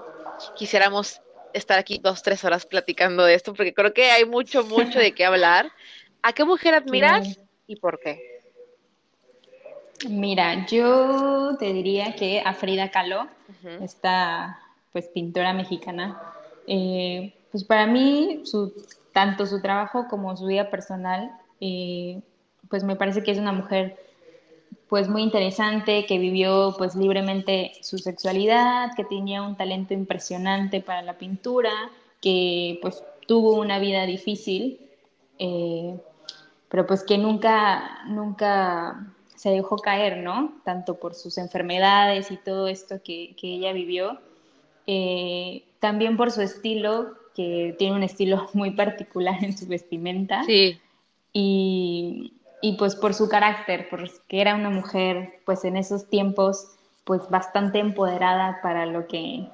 quisiéramos 0.55 1.21
estar 1.53 1.79
aquí 1.79 1.99
dos, 1.99 2.21
tres 2.21 2.43
horas 2.43 2.65
platicando 2.65 3.23
de 3.23 3.33
esto, 3.33 3.53
porque 3.53 3.73
creo 3.73 3.93
que 3.93 4.11
hay 4.11 4.25
mucho, 4.25 4.63
mucho 4.65 4.99
de 4.99 5.13
qué 5.13 5.25
hablar. 5.25 5.71
¿A 6.21 6.33
qué 6.33 6.43
mujer 6.43 6.73
admiras 6.73 7.39
y 7.67 7.75
por 7.75 7.99
qué? 7.99 8.41
Mira, 10.09 10.65
yo 10.67 11.55
te 11.57 11.71
diría 11.71 12.15
que 12.15 12.41
a 12.43 12.53
Frida 12.53 12.91
Kahlo, 12.91 13.27
esta 13.81 14.59
pues 14.91 15.07
pintora 15.07 15.53
mexicana, 15.53 16.21
eh, 16.67 17.33
pues 17.51 17.63
para 17.63 17.85
mí 17.85 18.41
su, 18.43 18.73
tanto 19.15 19.45
su 19.45 19.61
trabajo 19.61 20.09
como 20.09 20.35
su 20.35 20.45
vida 20.45 20.69
personal, 20.69 21.31
eh, 21.61 22.21
pues 22.69 22.83
me 22.83 22.97
parece 22.97 23.23
que 23.23 23.31
es 23.31 23.37
una 23.37 23.53
mujer 23.53 23.97
pues 24.89 25.07
muy 25.07 25.21
interesante, 25.21 26.05
que 26.05 26.19
vivió 26.19 26.75
pues 26.77 26.95
libremente 26.95 27.71
su 27.81 27.97
sexualidad, 27.97 28.91
que 28.93 29.05
tenía 29.05 29.41
un 29.41 29.55
talento 29.55 29.93
impresionante 29.93 30.81
para 30.81 31.01
la 31.01 31.17
pintura, 31.17 31.71
que 32.21 32.77
pues 32.81 33.05
tuvo 33.25 33.53
una 33.53 33.79
vida 33.79 34.05
difícil, 34.05 34.81
eh, 35.39 35.97
pero 36.67 36.85
pues 36.85 37.01
que 37.01 37.17
nunca, 37.17 38.03
nunca 38.07 39.13
se 39.37 39.49
dejó 39.49 39.77
caer, 39.77 40.17
¿no? 40.17 40.55
Tanto 40.65 40.95
por 40.95 41.15
sus 41.15 41.37
enfermedades 41.37 42.31
y 42.31 42.35
todo 42.37 42.67
esto 42.67 43.01
que, 43.01 43.33
ella 43.41 43.71
vivió, 43.71 44.19
eh, 44.87 45.63
también 45.79 46.17
por 46.17 46.31
su 46.31 46.41
estilo, 46.41 47.15
que 47.35 47.75
tiene 47.77 47.95
un 47.95 48.03
estilo 48.03 48.49
muy 48.53 48.71
particular 48.71 49.43
en 49.43 49.57
su 49.57 49.67
vestimenta. 49.67 50.43
Sí. 50.45 50.79
Y, 51.33 52.33
y 52.61 52.77
pues 52.77 52.95
por 52.95 53.13
su 53.13 53.27
carácter, 53.29 53.87
porque 53.89 54.11
era 54.29 54.55
una 54.55 54.69
mujer, 54.69 55.41
pues 55.45 55.65
en 55.65 55.77
esos 55.77 56.09
tiempos, 56.09 56.75
pues 57.03 57.29
bastante 57.29 57.79
empoderada 57.79 58.59
para 58.63 58.85
lo 58.85 59.07
que, 59.07 59.47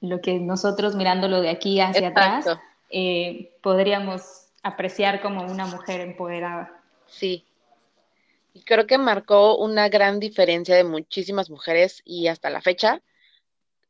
lo 0.00 0.20
que 0.20 0.38
nosotros 0.38 0.94
mirándolo 0.94 1.40
de 1.40 1.48
aquí 1.48 1.80
hacia 1.80 2.08
atrás, 2.08 2.46
eh, 2.90 3.50
podríamos 3.62 4.46
apreciar 4.62 5.20
como 5.20 5.42
una 5.44 5.66
mujer 5.66 6.00
empoderada. 6.00 6.80
Sí. 7.06 7.44
Y 8.52 8.62
creo 8.62 8.86
que 8.86 8.98
marcó 8.98 9.56
una 9.56 9.88
gran 9.88 10.20
diferencia 10.20 10.76
de 10.76 10.84
muchísimas 10.84 11.50
mujeres 11.50 12.02
y 12.04 12.28
hasta 12.28 12.50
la 12.50 12.60
fecha. 12.60 13.02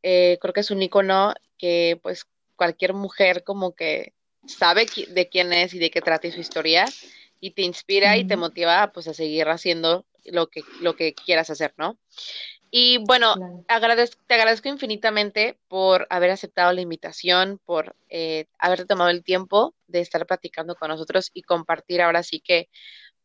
Eh, 0.02 0.38
creo 0.40 0.52
que 0.54 0.60
es 0.60 0.70
un 0.70 0.82
icono 0.82 1.34
que 1.58 1.98
pues 2.02 2.26
cualquier 2.56 2.94
mujer 2.94 3.44
como 3.44 3.74
que 3.74 4.14
sabe 4.46 4.86
de 5.08 5.28
quién 5.28 5.52
es 5.52 5.74
y 5.74 5.78
de 5.78 5.90
qué 5.90 6.00
trata 6.00 6.30
su 6.30 6.40
historia 6.40 6.86
y 7.40 7.50
te 7.50 7.62
inspira 7.62 8.16
y 8.16 8.26
te 8.26 8.36
motiva 8.36 8.90
pues 8.92 9.08
a 9.08 9.14
seguir 9.14 9.48
haciendo 9.48 10.06
lo 10.24 10.48
que, 10.48 10.62
lo 10.80 10.96
que 10.96 11.14
quieras 11.14 11.50
hacer, 11.50 11.74
¿no? 11.76 11.98
Y 12.70 12.98
bueno, 12.98 13.36
te 13.66 14.34
agradezco 14.34 14.68
infinitamente 14.68 15.58
por 15.68 16.06
haber 16.10 16.30
aceptado 16.30 16.72
la 16.72 16.80
invitación, 16.80 17.60
por 17.64 17.94
eh, 18.08 18.46
haberte 18.58 18.86
tomado 18.86 19.10
el 19.10 19.22
tiempo 19.22 19.74
de 19.86 20.00
estar 20.00 20.26
platicando 20.26 20.74
con 20.74 20.88
nosotros 20.88 21.30
y 21.32 21.42
compartir 21.42 22.02
ahora 22.02 22.22
sí 22.22 22.40
que 22.40 22.68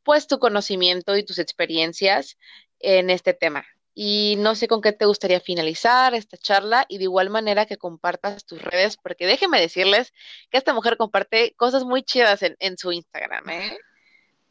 pues 0.03 0.27
tu 0.27 0.39
conocimiento 0.39 1.17
y 1.17 1.25
tus 1.25 1.39
experiencias 1.39 2.37
en 2.79 3.09
este 3.09 3.33
tema. 3.33 3.65
Y 3.93 4.35
no 4.39 4.55
sé 4.55 4.67
con 4.67 4.81
qué 4.81 4.93
te 4.93 5.05
gustaría 5.05 5.41
finalizar 5.41 6.13
esta 6.13 6.37
charla 6.37 6.85
y 6.87 6.97
de 6.97 7.03
igual 7.03 7.29
manera 7.29 7.65
que 7.65 7.77
compartas 7.77 8.45
tus 8.45 8.61
redes, 8.61 8.97
porque 8.97 9.25
déjenme 9.25 9.59
decirles 9.59 10.13
que 10.49 10.57
esta 10.57 10.73
mujer 10.73 10.97
comparte 10.97 11.53
cosas 11.57 11.83
muy 11.83 12.03
chidas 12.03 12.41
en, 12.43 12.55
en 12.59 12.77
su 12.77 12.91
Instagram, 12.91 13.49
¿eh? 13.49 13.77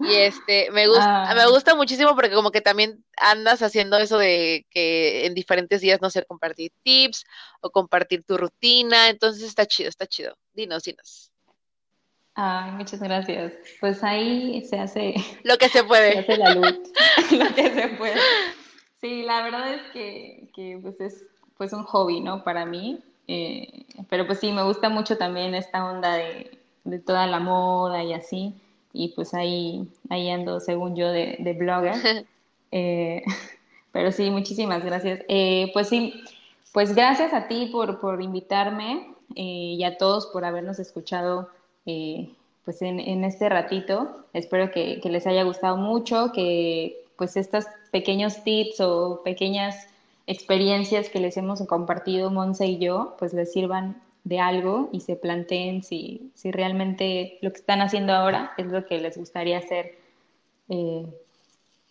Y 0.02 0.14
este, 0.14 0.70
me 0.70 0.86
gusta, 0.86 1.34
me 1.34 1.42
ah. 1.42 1.48
gusta 1.48 1.74
muchísimo 1.74 2.14
porque 2.14 2.30
como 2.30 2.50
que 2.50 2.62
también 2.62 3.04
andas 3.18 3.60
haciendo 3.62 3.98
eso 3.98 4.16
de 4.16 4.66
que 4.70 5.26
en 5.26 5.34
diferentes 5.34 5.82
días, 5.82 6.00
no 6.00 6.08
sé, 6.08 6.24
compartir 6.24 6.72
tips 6.82 7.24
o 7.60 7.70
compartir 7.70 8.24
tu 8.24 8.38
rutina. 8.38 9.10
Entonces 9.10 9.42
está 9.42 9.66
chido, 9.66 9.90
está 9.90 10.06
chido. 10.06 10.38
Dinos, 10.54 10.84
dinos. 10.84 11.30
Ay, 12.34 12.70
muchas 12.72 13.00
gracias. 13.00 13.52
Pues 13.80 14.02
ahí 14.02 14.64
se 14.64 14.78
hace 14.78 15.14
lo 15.42 15.58
que 15.58 15.68
se 15.68 15.84
puede. 15.84 16.12
Se 16.12 16.18
hace 16.20 16.36
la 16.38 16.54
luz. 16.54 16.78
lo 17.32 17.54
que 17.54 17.70
se 17.70 17.88
puede. 17.88 18.20
Sí, 19.00 19.22
la 19.22 19.42
verdad 19.42 19.74
es 19.74 19.82
que, 19.92 20.48
que 20.54 20.78
pues 20.82 21.00
es 21.00 21.24
pues 21.56 21.72
un 21.72 21.84
hobby, 21.84 22.20
¿no? 22.20 22.44
Para 22.44 22.66
mí. 22.66 23.00
Eh, 23.28 23.84
pero 24.08 24.26
pues 24.26 24.40
sí, 24.40 24.52
me 24.52 24.62
gusta 24.62 24.88
mucho 24.88 25.16
también 25.16 25.54
esta 25.54 25.84
onda 25.84 26.14
de, 26.14 26.58
de 26.84 26.98
toda 26.98 27.26
la 27.26 27.38
moda 27.38 28.02
y 28.02 28.12
así 28.12 28.54
y 28.92 29.08
pues 29.08 29.34
ahí, 29.34 29.88
ahí 30.08 30.30
ando, 30.30 30.60
según 30.60 30.96
yo, 30.96 31.10
de, 31.10 31.36
de 31.38 31.52
blogger. 31.54 32.26
Eh, 32.72 33.24
pero 33.90 34.12
sí, 34.12 34.30
muchísimas 34.30 34.84
gracias. 34.84 35.22
Eh, 35.26 35.70
pues 35.72 35.88
sí, 35.88 36.22
pues 36.72 36.94
gracias 36.94 37.32
a 37.32 37.48
ti 37.48 37.68
por, 37.72 37.98
por 37.98 38.22
invitarme 38.22 39.12
eh, 39.34 39.74
y 39.76 39.82
a 39.82 39.98
todos 39.98 40.28
por 40.28 40.44
habernos 40.44 40.78
escuchado 40.78 41.48
pues 41.84 42.80
en, 42.80 43.00
en, 43.00 43.24
este 43.24 43.48
ratito. 43.48 44.24
Espero 44.34 44.70
que, 44.70 45.00
que, 45.00 45.08
les 45.08 45.26
haya 45.26 45.42
gustado 45.42 45.76
mucho, 45.76 46.30
que 46.32 46.99
pues 47.20 47.36
estos 47.36 47.66
pequeños 47.90 48.42
tips 48.44 48.80
o 48.80 49.20
pequeñas 49.22 49.76
experiencias 50.26 51.10
que 51.10 51.20
les 51.20 51.36
hemos 51.36 51.60
compartido 51.66 52.30
Monse 52.30 52.66
y 52.66 52.78
yo, 52.78 53.14
pues 53.18 53.34
les 53.34 53.52
sirvan 53.52 54.00
de 54.24 54.40
algo 54.40 54.88
y 54.90 55.00
se 55.00 55.16
planteen 55.16 55.82
si, 55.82 56.32
si 56.34 56.50
realmente 56.50 57.36
lo 57.42 57.52
que 57.52 57.58
están 57.58 57.82
haciendo 57.82 58.14
ahora 58.14 58.54
es 58.56 58.68
lo 58.68 58.86
que 58.86 59.02
les 59.02 59.18
gustaría 59.18 59.58
hacer 59.58 59.98
eh, 60.70 61.04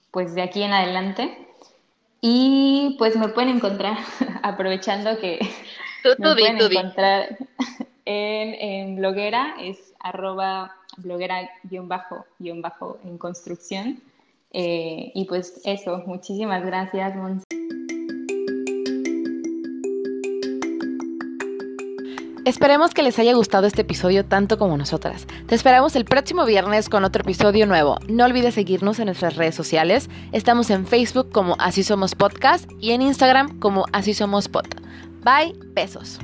pues 0.10 0.34
de 0.34 0.42
aquí 0.42 0.64
en 0.64 0.74
adelante. 0.74 1.38
Y 2.22 2.96
pues 2.98 3.16
me 3.16 3.28
pueden 3.28 3.58
encontrar, 3.58 4.00
aprovechando 4.42 5.20
que 5.20 5.38
me 6.04 6.16
pueden 6.16 6.60
encontrar 6.60 7.38
en, 8.06 8.56
en, 8.56 8.96
bloguera, 8.96 9.58
es 9.62 9.94
arroba 10.00 10.76
bloguera 10.98 11.52
guion 11.66 11.88
bajo, 11.88 12.26
guion 12.40 12.64
bajo 12.64 12.98
en 13.04 13.20
construcción. 13.20 14.02
Eh, 14.52 15.12
y 15.14 15.26
pues 15.26 15.62
eso, 15.64 16.04
muchísimas 16.06 16.66
gracias. 16.66 17.14
Esperemos 22.46 22.96
que 22.96 23.04
les 23.04 23.20
haya 23.20 23.36
gustado 23.36 23.68
este 23.68 23.82
episodio 23.82 24.26
tanto 24.26 24.58
como 24.58 24.76
nosotras. 24.76 25.28
Te 25.46 25.54
esperamos 25.54 25.96
el 25.96 26.04
próximo 26.04 26.46
viernes 26.46 26.90
con 26.90 27.04
otro 27.04 27.22
episodio 27.22 27.68
nuevo. 27.68 28.00
No 28.08 28.26
olvides 28.26 28.56
seguirnos 28.56 28.98
en 28.98 29.06
nuestras 29.06 29.36
redes 29.36 29.54
sociales. 29.54 30.10
Estamos 30.32 30.72
en 30.72 30.88
Facebook 30.88 31.32
como 31.32 31.56
Así 31.60 31.84
Somos 31.84 32.16
Podcast 32.16 32.68
y 32.80 32.92
en 32.92 33.04
Instagram 33.04 33.60
como 33.60 33.86
Así 33.94 34.16
Somos 34.16 34.48
Pod. 34.48 34.66
Bye, 35.24 35.54
besos. 35.76 36.20